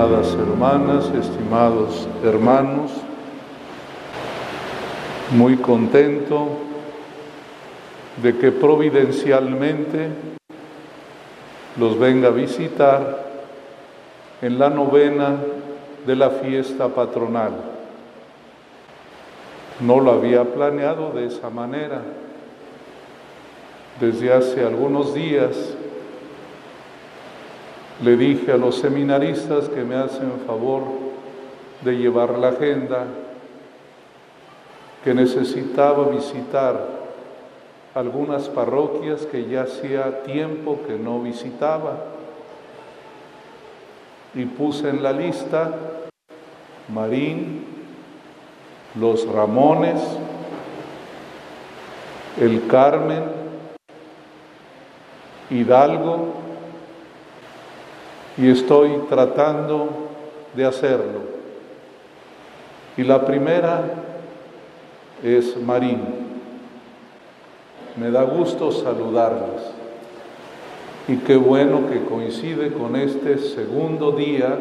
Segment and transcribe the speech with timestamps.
[0.00, 2.90] estimadas hermanas, estimados hermanos,
[5.32, 6.48] muy contento
[8.22, 10.08] de que providencialmente
[11.78, 13.26] los venga a visitar
[14.40, 15.36] en la novena
[16.06, 17.52] de la fiesta patronal.
[19.80, 22.00] No lo había planeado de esa manera.
[24.00, 25.74] Desde hace algunos días
[28.02, 30.82] le dije a los seminaristas que me hacen favor
[31.82, 33.04] de llevar la agenda
[35.04, 37.00] que necesitaba visitar
[37.94, 42.04] algunas parroquias que ya hacía tiempo que no visitaba.
[44.34, 45.74] Y puse en la lista
[46.88, 47.66] Marín,
[48.94, 50.00] Los Ramones,
[52.38, 53.24] El Carmen,
[55.50, 56.34] Hidalgo,
[58.36, 59.88] y estoy tratando
[60.54, 61.20] de hacerlo.
[62.96, 63.82] Y la primera
[65.22, 66.00] es Marín.
[67.96, 69.62] Me da gusto saludarles.
[71.08, 74.58] Y qué bueno que coincide con este segundo día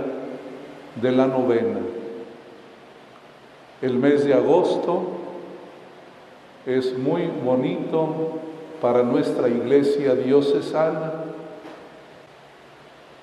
[0.96, 1.80] de la novena.
[3.82, 5.04] El mes de agosto
[6.66, 8.40] es muy bonito
[8.82, 11.19] para nuestra iglesia diocesana.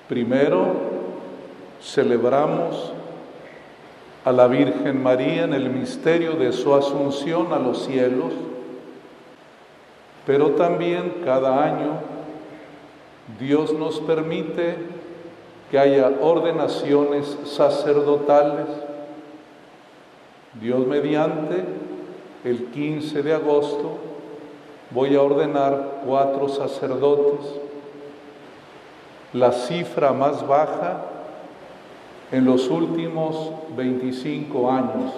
[0.07, 0.73] Primero,
[1.81, 2.93] celebramos
[4.23, 8.33] a la Virgen María en el misterio de su asunción a los cielos,
[10.25, 11.99] pero también cada año
[13.39, 14.75] Dios nos permite
[15.69, 18.67] que haya ordenaciones sacerdotales.
[20.61, 21.63] Dios mediante,
[22.43, 23.97] el 15 de agosto
[24.91, 27.59] voy a ordenar cuatro sacerdotes,
[29.39, 31.01] la cifra más baja
[32.31, 35.13] en los últimos 25 años.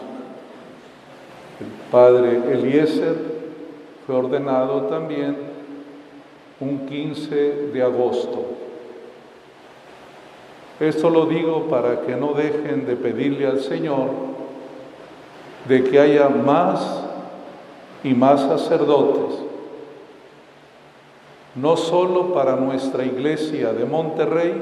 [1.59, 3.15] El padre Eliezer
[4.05, 5.37] fue ordenado también
[6.59, 7.35] un 15
[7.73, 8.45] de agosto.
[10.79, 14.09] Esto lo digo para que no dejen de pedirle al Señor
[15.67, 17.03] de que haya más
[18.03, 19.39] y más sacerdotes,
[21.61, 24.61] no solo para nuestra iglesia de Monterrey,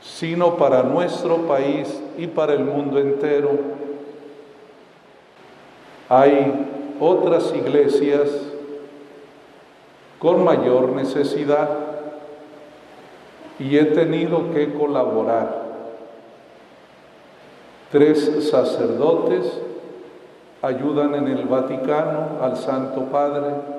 [0.00, 3.50] sino para nuestro país y para el mundo entero.
[6.08, 8.28] Hay otras iglesias
[10.18, 11.68] con mayor necesidad
[13.58, 15.68] y he tenido que colaborar.
[17.92, 19.60] Tres sacerdotes
[20.62, 23.77] ayudan en el Vaticano al Santo Padre.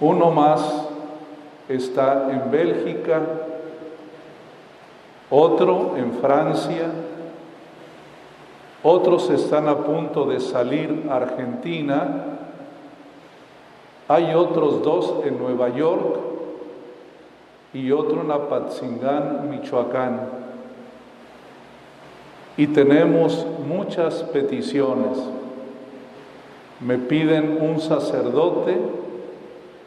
[0.00, 0.88] Uno más
[1.68, 3.20] está en Bélgica
[5.30, 6.86] otro en Francia,
[8.82, 12.24] otros están a punto de salir a Argentina,
[14.06, 16.18] hay otros dos en Nueva York
[17.72, 20.20] y otro en Apatzingán, Michoacán.
[22.56, 25.18] Y tenemos muchas peticiones.
[26.80, 28.78] Me piden un sacerdote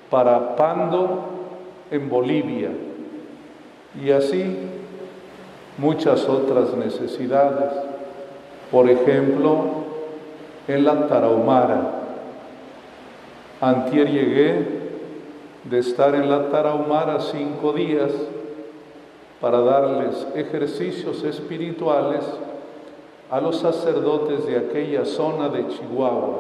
[0.09, 1.23] para Pando
[1.91, 2.69] en Bolivia.
[4.03, 4.57] Y así
[5.77, 7.71] muchas otras necesidades.
[8.71, 9.79] Por ejemplo,
[10.67, 11.95] en la Tarahumara.
[13.61, 14.79] Antier llegué
[15.63, 18.11] de estar en la Tarahumara cinco días
[19.41, 22.23] para darles ejercicios espirituales
[23.31, 26.39] a los sacerdotes de aquella zona de Chihuahua.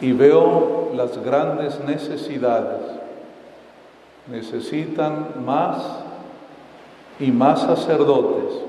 [0.00, 2.80] Y veo las grandes necesidades.
[4.28, 5.76] Necesitan más
[7.20, 8.66] y más sacerdotes,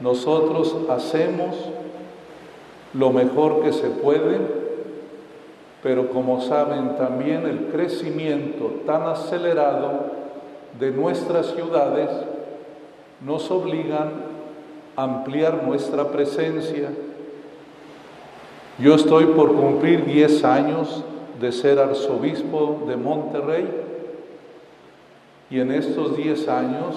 [0.00, 1.56] nosotros hacemos
[2.92, 4.38] lo mejor que se puede,
[5.82, 10.12] pero como saben también el crecimiento tan acelerado
[10.78, 12.10] de nuestras ciudades
[13.24, 14.10] nos obligan
[14.96, 16.90] a ampliar nuestra presencia.
[18.78, 21.04] Yo estoy por cumplir 10 años
[21.40, 23.68] de ser arzobispo de Monterrey
[25.48, 26.96] y en estos 10 años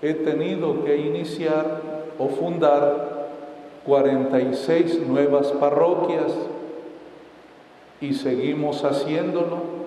[0.00, 1.82] he tenido que iniciar
[2.18, 3.28] o fundar
[3.84, 6.32] 46 nuevas parroquias
[8.00, 9.82] y seguimos haciéndolo.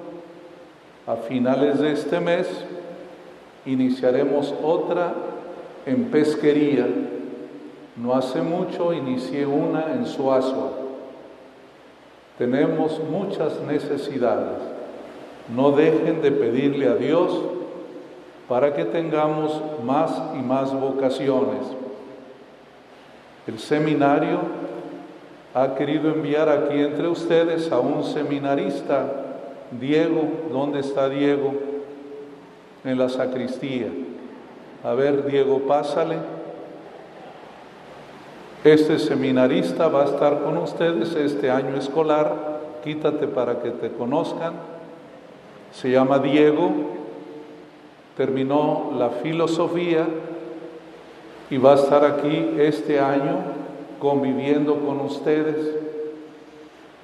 [1.07, 2.47] A finales de este mes
[3.65, 5.13] iniciaremos otra
[5.87, 6.87] en pesquería.
[7.95, 10.71] No hace mucho inicié una en Suazua.
[12.37, 14.57] Tenemos muchas necesidades.
[15.55, 17.39] No dejen de pedirle a Dios
[18.49, 21.65] para que tengamos más y más vocaciones.
[23.47, 24.39] El seminario
[25.53, 29.05] ha querido enviar aquí entre ustedes a un seminarista,
[29.79, 31.53] Diego, ¿dónde está Diego?
[32.83, 33.87] En la sacristía.
[34.83, 36.34] A ver, Diego, pásale.
[38.65, 42.33] Este seminarista va a estar con ustedes este año escolar.
[42.83, 44.53] Quítate para que te conozcan.
[45.71, 46.71] Se llama Diego.
[48.17, 50.07] Terminó la filosofía
[51.51, 53.35] y va a estar aquí este año
[53.99, 55.75] conviviendo con ustedes.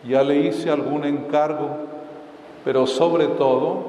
[0.04, 1.70] Ya le hice algún encargo,
[2.66, 3.84] pero sobre todo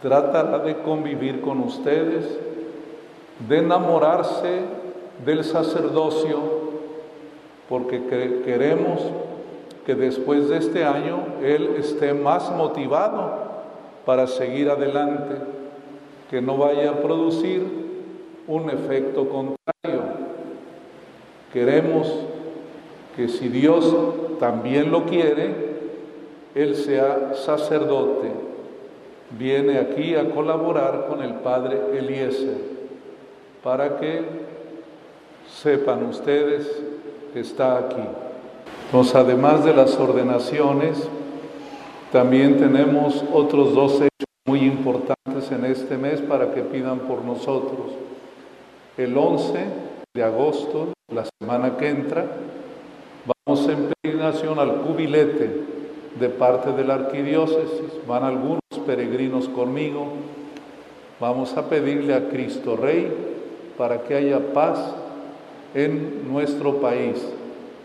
[0.00, 2.38] tratará de convivir con ustedes,
[3.48, 4.81] de enamorarse
[5.24, 6.38] del sacerdocio,
[7.68, 8.02] porque
[8.44, 9.00] queremos
[9.86, 13.52] que después de este año él esté más motivado
[14.04, 15.36] para seguir adelante,
[16.30, 17.66] que no vaya a producir
[18.46, 20.02] un efecto contrario.
[21.52, 22.10] Queremos
[23.16, 23.94] que si Dios
[24.40, 25.54] también lo quiere,
[26.54, 28.30] Él sea sacerdote.
[29.38, 32.56] Viene aquí a colaborar con el Padre Eliezer
[33.62, 34.22] para que
[35.60, 36.70] sepan ustedes
[37.34, 38.02] está aquí.
[38.86, 41.08] Entonces, además de las ordenaciones,
[42.10, 47.92] también tenemos otros dos hechos muy importantes en este mes para que pidan por nosotros.
[48.96, 49.64] El 11
[50.14, 52.26] de agosto, la semana que entra,
[53.46, 55.64] vamos en peregrinación al cubilete
[56.18, 58.06] de parte de la arquidiócesis.
[58.06, 60.08] Van algunos peregrinos conmigo.
[61.18, 63.10] Vamos a pedirle a Cristo Rey
[63.78, 64.96] para que haya paz
[65.74, 67.22] en nuestro país,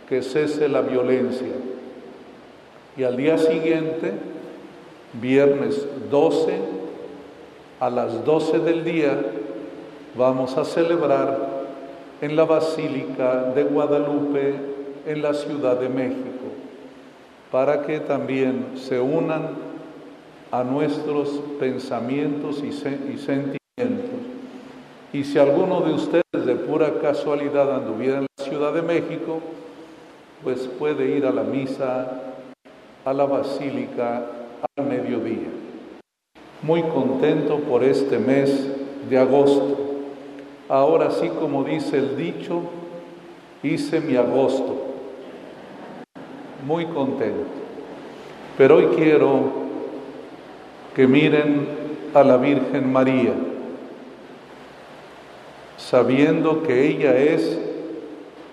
[0.08, 1.54] que cese la violencia.
[2.96, 4.14] Y al día siguiente,
[5.14, 6.60] viernes 12,
[7.80, 9.20] a las 12 del día,
[10.16, 11.58] vamos a celebrar
[12.22, 14.56] en la Basílica de Guadalupe
[15.06, 16.24] en la Ciudad de México,
[17.52, 19.68] para que también se unan
[20.52, 21.30] a nuestros
[21.60, 23.57] pensamientos y, sentimientos.
[25.18, 29.40] Y si alguno de ustedes de pura casualidad anduviera en la Ciudad de México,
[30.44, 32.36] pues puede ir a la misa,
[33.04, 34.28] a la basílica
[34.78, 35.50] al mediodía.
[36.62, 38.72] Muy contento por este mes
[39.10, 39.88] de agosto
[40.70, 42.62] Ahora sí, como dice el dicho,
[43.64, 44.76] hice mi agosto.
[46.64, 47.48] Muy contento.
[48.56, 49.40] Pero hoy quiero
[50.96, 51.68] que miren
[52.14, 53.34] a la Virgen María,
[55.90, 57.58] sabiendo que ella es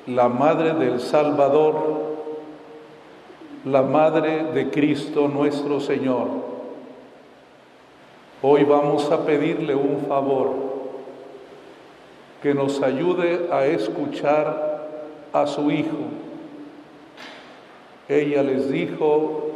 [0.06, 1.75] la madre del Salvador,
[3.64, 6.28] la madre de Cristo nuestro Señor.
[8.40, 10.52] Hoy vamos a pedirle un favor
[12.40, 14.87] que nos ayude a escuchar
[15.32, 16.06] a su Hijo.
[18.08, 19.48] Ella les dijo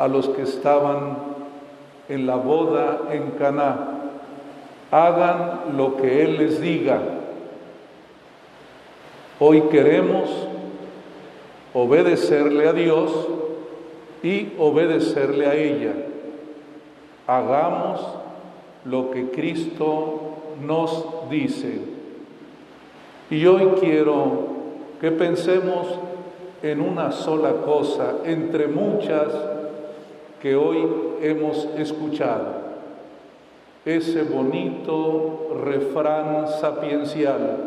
[0.00, 1.16] a los que estaban
[2.08, 3.93] en la boda en Caná,
[4.90, 7.00] hagan lo que Él les diga.
[9.40, 10.30] Hoy queremos
[11.72, 13.28] obedecerle a Dios
[14.22, 15.92] y obedecerle a ella.
[17.26, 18.00] Hagamos
[18.84, 21.80] lo que Cristo nos dice.
[23.30, 24.46] Y hoy quiero
[25.00, 25.88] que pensemos
[26.62, 29.28] en una sola cosa entre muchas
[30.40, 30.86] que hoy
[31.20, 32.73] hemos escuchado.
[33.84, 37.58] Ese bonito refrán sapiencial,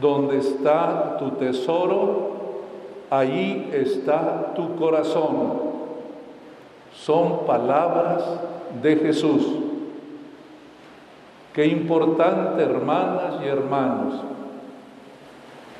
[0.00, 2.30] donde está tu tesoro,
[3.08, 5.66] allí está tu corazón.
[6.92, 8.24] Son palabras
[8.82, 9.46] de Jesús.
[11.52, 14.14] Qué importante, hermanas y hermanos,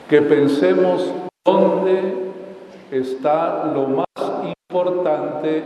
[0.09, 1.11] que pensemos
[1.45, 2.30] dónde
[2.90, 4.06] está lo más
[4.68, 5.64] importante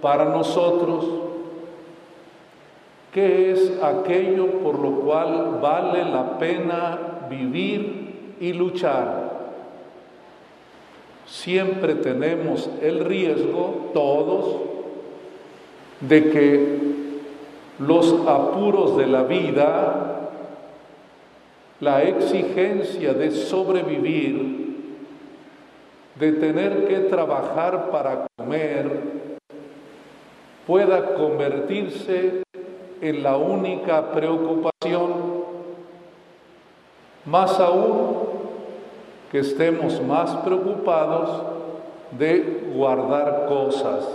[0.00, 1.04] para nosotros,
[3.12, 9.34] qué es aquello por lo cual vale la pena vivir y luchar.
[11.26, 14.60] Siempre tenemos el riesgo, todos,
[16.00, 16.78] de que
[17.78, 20.16] los apuros de la vida
[21.80, 24.56] la exigencia de sobrevivir,
[26.14, 28.90] de tener que trabajar para comer,
[30.66, 32.42] pueda convertirse
[33.00, 35.12] en la única preocupación,
[37.24, 38.16] más aún
[39.30, 41.42] que estemos más preocupados
[42.12, 44.08] de guardar cosas.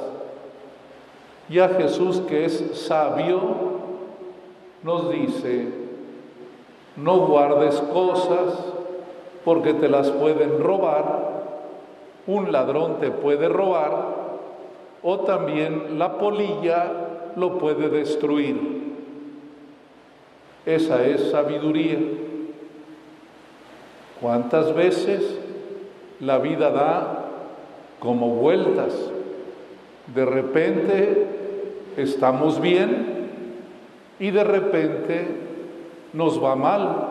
[1.50, 3.40] Ya Jesús, que es sabio,
[4.84, 5.68] nos dice,
[6.96, 8.58] no guardes cosas
[9.44, 11.32] porque te las pueden robar,
[12.28, 14.22] un ladrón te puede robar
[15.04, 18.82] o también la polilla lo puede destruir.
[20.66, 21.98] Esa es sabiduría.
[24.20, 25.40] ¿Cuántas veces
[26.20, 27.26] la vida da
[28.00, 28.94] como vueltas?
[30.14, 31.28] De repente
[31.98, 33.30] estamos bien
[34.20, 35.26] y de repente
[36.14, 37.08] nos va mal.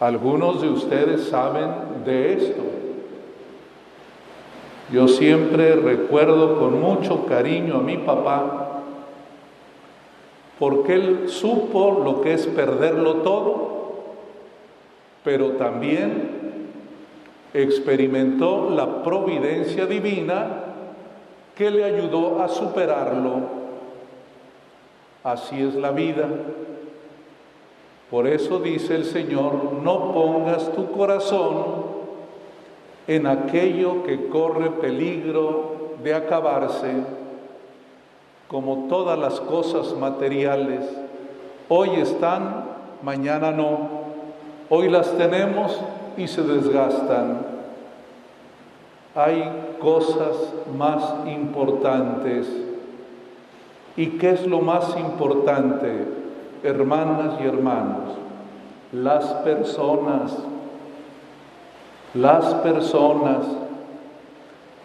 [0.00, 2.62] Algunos de ustedes saben de esto.
[4.90, 8.67] Yo siempre recuerdo con mucho cariño a mi papá,
[10.58, 13.78] porque él supo lo que es perderlo todo,
[15.24, 16.38] pero también
[17.54, 20.64] experimentó la providencia divina
[21.54, 23.58] que le ayudó a superarlo.
[25.24, 26.28] Así es la vida.
[28.10, 31.98] Por eso dice el Señor, no pongas tu corazón
[33.06, 36.92] en aquello que corre peligro de acabarse,
[38.48, 40.84] como todas las cosas materiales.
[41.68, 42.64] Hoy están,
[43.02, 43.78] mañana no.
[44.70, 45.78] Hoy las tenemos
[46.16, 47.46] y se desgastan.
[49.14, 50.36] Hay cosas
[50.76, 52.48] más importantes.
[53.96, 56.06] ¿Y qué es lo más importante,
[56.62, 58.10] hermanas y hermanos?
[58.92, 60.32] Las personas
[62.14, 63.44] las personas,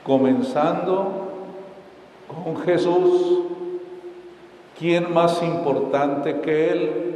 [0.03, 1.07] comenzando
[2.27, 3.39] con Jesús,
[4.77, 7.13] ¿quién más importante que Él?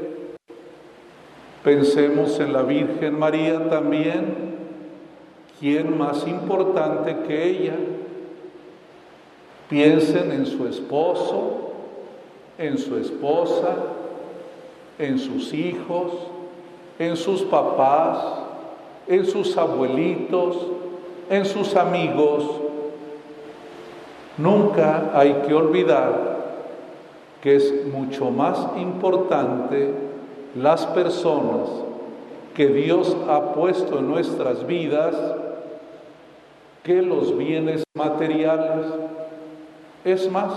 [1.64, 4.56] Pensemos en la Virgen María también,
[5.60, 7.76] ¿quién más importante que ella?
[9.70, 11.74] Piensen en su esposo,
[12.58, 13.76] en su esposa,
[14.98, 16.14] en sus hijos,
[17.00, 18.18] en sus papás,
[19.08, 20.58] en sus abuelitos,
[21.30, 22.46] en sus amigos.
[24.38, 26.27] Nunca hay que olvidar
[27.48, 29.94] que es mucho más importante
[30.54, 31.70] las personas
[32.54, 35.16] que Dios ha puesto en nuestras vidas
[36.84, 38.88] que los bienes materiales.
[40.04, 40.52] Es más,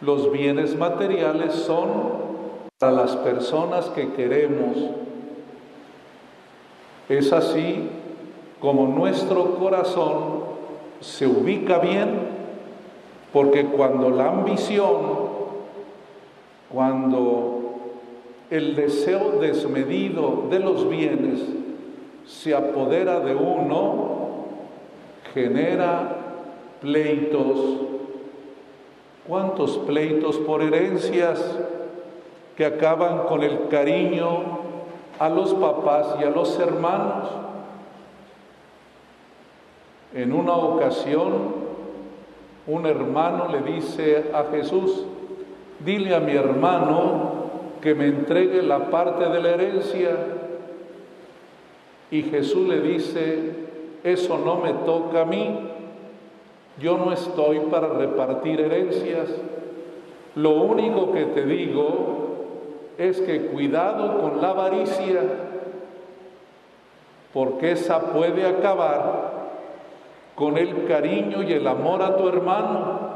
[0.00, 1.88] los bienes materiales son
[2.78, 4.74] para las personas que queremos
[7.10, 7.90] es así
[8.58, 10.44] como nuestro corazón
[11.00, 12.38] se ubica bien,
[13.34, 15.17] porque cuando la ambición,
[16.72, 17.80] cuando
[18.50, 21.40] el deseo desmedido de los bienes
[22.26, 24.46] se apodera de uno,
[25.34, 26.16] genera
[26.80, 27.58] pleitos.
[29.26, 31.58] ¿Cuántos pleitos por herencias
[32.56, 34.58] que acaban con el cariño
[35.18, 37.28] a los papás y a los hermanos.
[40.14, 41.68] En una ocasión,
[42.66, 45.04] un hermano le dice a Jesús,
[45.80, 47.38] dile a mi hermano
[47.80, 50.10] que me entregue la parte de la herencia.
[52.10, 53.52] Y Jesús le dice,
[54.02, 55.58] eso no me toca a mí,
[56.80, 59.28] yo no estoy para repartir herencias.
[60.34, 62.28] Lo único que te digo
[62.96, 65.20] es que cuidado con la avaricia,
[67.32, 69.28] porque esa puede acabar
[70.34, 73.07] con el cariño y el amor a tu hermano.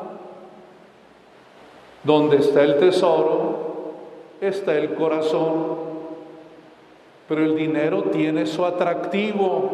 [2.05, 3.93] Donde está el tesoro,
[4.41, 5.93] está el corazón.
[7.29, 9.71] Pero el dinero tiene su atractivo,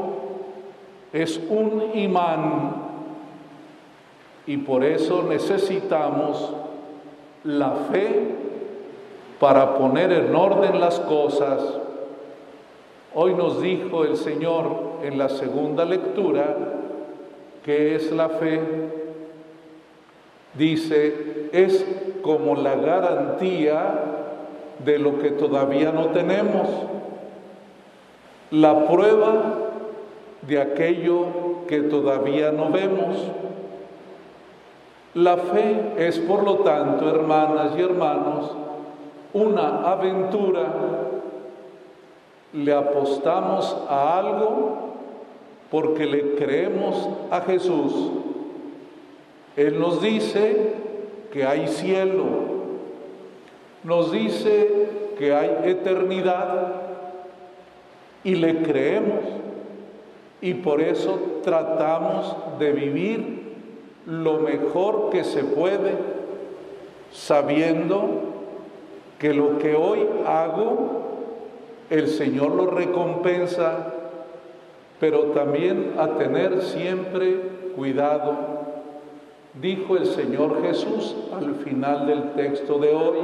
[1.13, 2.89] es un imán.
[4.47, 6.53] Y por eso necesitamos
[7.45, 8.35] la fe
[9.39, 11.63] para poner en orden las cosas.
[13.15, 14.67] Hoy nos dijo el Señor
[15.03, 16.57] en la segunda lectura
[17.65, 18.61] que es la fe.
[20.59, 21.87] Dice, es
[22.21, 23.95] como la garantía
[24.85, 26.69] de lo que todavía no tenemos,
[28.51, 29.55] la prueba
[30.43, 31.27] de aquello
[31.69, 33.17] que todavía no vemos.
[35.15, 38.53] La fe es, por lo tanto, hermanas y hermanos,
[39.33, 40.67] una aventura,
[42.53, 44.77] le apostamos a algo
[45.71, 48.11] porque le creemos a Jesús.
[49.59, 50.57] Él nos dice
[51.33, 52.27] que hay cielo,
[53.83, 54.89] nos dice
[55.19, 56.75] que hay eternidad
[58.23, 59.25] y le creemos
[60.41, 63.57] y por eso tratamos de vivir
[64.07, 65.97] lo mejor que se puede,
[67.11, 68.11] sabiendo
[69.19, 71.03] que lo que hoy hago,
[71.91, 73.93] el Señor lo recompensa,
[75.01, 77.41] pero también a tener siempre
[77.75, 78.58] cuidado.
[79.61, 83.19] Dijo el Señor Jesús al final del texto de hoy,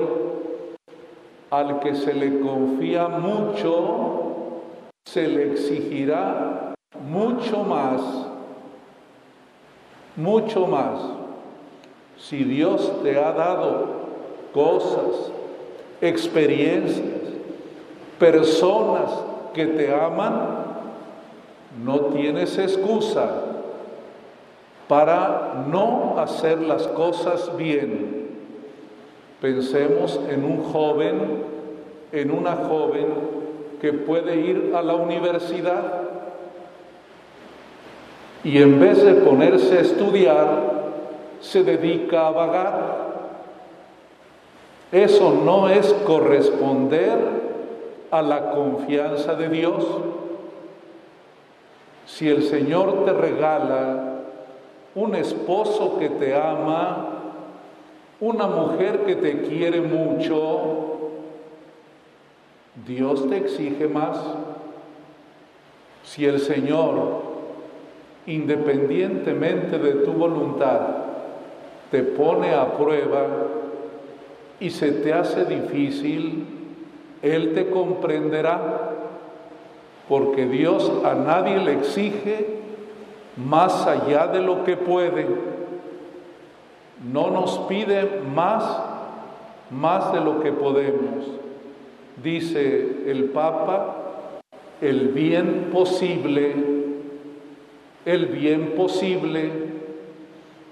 [1.50, 4.62] al que se le confía mucho,
[5.04, 6.74] se le exigirá
[7.08, 8.00] mucho más,
[10.16, 11.00] mucho más.
[12.18, 13.86] Si Dios te ha dado
[14.52, 15.30] cosas,
[16.00, 17.20] experiencias,
[18.18, 19.08] personas
[19.52, 20.48] que te aman,
[21.84, 23.53] no tienes excusa
[24.88, 28.28] para no hacer las cosas bien.
[29.40, 31.42] Pensemos en un joven,
[32.12, 33.06] en una joven
[33.80, 36.04] que puede ir a la universidad
[38.44, 40.74] y en vez de ponerse a estudiar,
[41.40, 43.04] se dedica a vagar.
[44.92, 47.18] Eso no es corresponder
[48.10, 49.84] a la confianza de Dios.
[52.06, 54.13] Si el Señor te regala
[54.94, 57.08] un esposo que te ama,
[58.20, 60.84] una mujer que te quiere mucho,
[62.86, 64.18] Dios te exige más.
[66.04, 67.22] Si el Señor,
[68.26, 70.80] independientemente de tu voluntad,
[71.90, 73.26] te pone a prueba
[74.60, 76.46] y se te hace difícil,
[77.22, 78.90] Él te comprenderá,
[80.08, 82.53] porque Dios a nadie le exige
[83.36, 85.26] más allá de lo que puede.
[87.12, 88.64] No nos pide más,
[89.70, 91.26] más de lo que podemos.
[92.22, 93.96] Dice el Papa,
[94.80, 96.54] el bien posible,
[98.04, 99.50] el bien posible.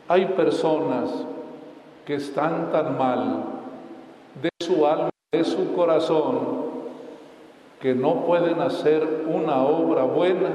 [0.08, 1.10] Hay personas
[2.06, 3.44] que están tan mal
[4.40, 6.62] de su alma, de su corazón,
[7.80, 10.50] que no pueden hacer una obra buena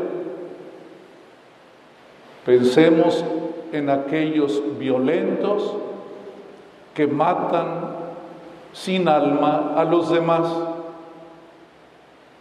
[2.47, 3.25] Pensemos
[3.73, 5.69] en aquellos violentos
[6.93, 7.89] que matan
[8.71, 10.47] sin alma a los demás.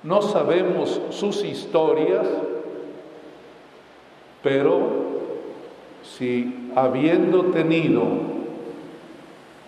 [0.05, 2.25] No sabemos sus historias,
[4.45, 4.79] pero
[6.05, 8.05] si habiendo tenido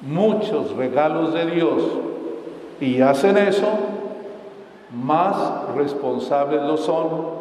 [0.00, 1.82] muchos regalos de Dios
[2.80, 3.70] y hacen eso,
[4.92, 7.37] más responsables lo son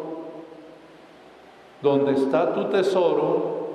[1.82, 3.68] donde está tu tesoro,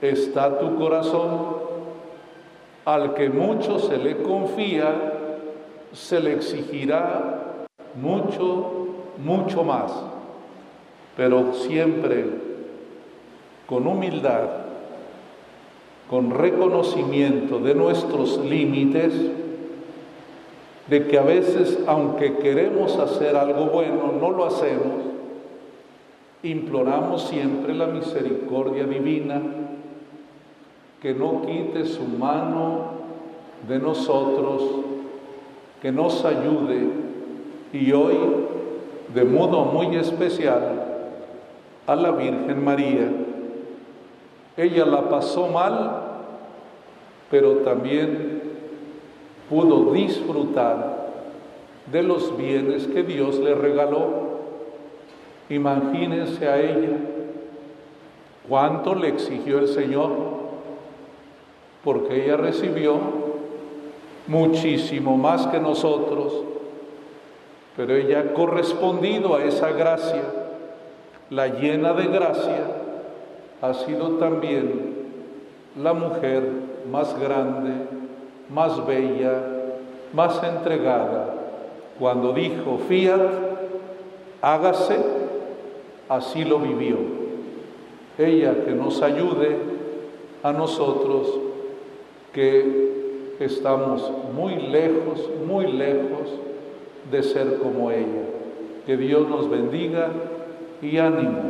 [0.00, 1.66] está tu corazón.
[2.84, 5.12] Al que mucho se le confía,
[5.92, 7.66] se le exigirá
[8.00, 8.86] mucho,
[9.18, 9.92] mucho más.
[11.16, 12.26] Pero siempre
[13.66, 14.48] con humildad,
[16.08, 19.12] con reconocimiento de nuestros límites,
[20.86, 25.15] de que a veces, aunque queremos hacer algo bueno, no lo hacemos,
[26.42, 29.40] imploramos siempre la misericordia divina,
[31.00, 32.96] que no quite su mano
[33.68, 34.62] de nosotros,
[35.80, 36.88] que nos ayude
[37.72, 38.16] y hoy,
[39.14, 40.84] de modo muy especial,
[41.86, 43.10] a la Virgen María.
[44.56, 46.02] Ella la pasó mal,
[47.30, 48.42] pero también
[49.48, 50.96] pudo disfrutar
[51.90, 54.25] de los bienes que Dios le regaló
[55.48, 56.96] Imagínense a ella
[58.48, 60.10] cuánto le exigió el Señor,
[61.84, 62.98] porque ella recibió
[64.26, 66.32] muchísimo más que nosotros,
[67.76, 70.22] pero ella ha correspondido a esa gracia,
[71.30, 72.66] la llena de gracia,
[73.62, 74.96] ha sido también
[75.80, 76.42] la mujer
[76.90, 77.72] más grande,
[78.48, 79.42] más bella,
[80.12, 81.34] más entregada,
[82.00, 83.20] cuando dijo, fiat,
[84.42, 85.15] hágase
[86.08, 86.96] así lo vivió.
[88.18, 89.56] Ella que nos ayude
[90.42, 91.38] a nosotros
[92.32, 96.30] que estamos muy lejos, muy lejos
[97.10, 98.24] de ser como ella.
[98.86, 100.10] Que Dios nos bendiga
[100.80, 101.42] y ánimo.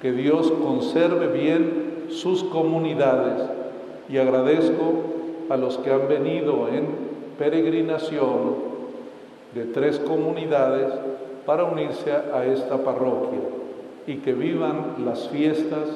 [0.00, 3.42] Que Dios conserve bien sus comunidades.
[4.08, 4.94] Y agradezco
[5.48, 6.86] a los que han venido en
[7.38, 8.72] peregrinación
[9.54, 10.92] de tres comunidades
[11.46, 13.61] para unirse a esta parroquia
[14.06, 15.88] y que vivan las fiestas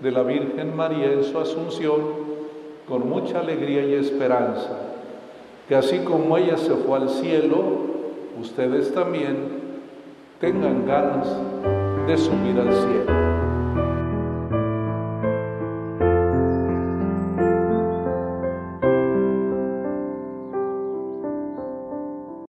[0.00, 2.00] de la Virgen María en su Asunción
[2.88, 4.76] con mucha alegría y esperanza.
[5.68, 7.62] Que así como ella se fue al cielo,
[8.40, 9.60] ustedes también
[10.40, 11.28] tengan ganas
[12.06, 13.29] de subir al cielo.